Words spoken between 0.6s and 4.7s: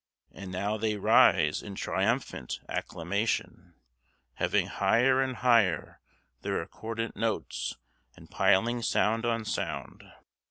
they rise in triumphant acclamation, heaving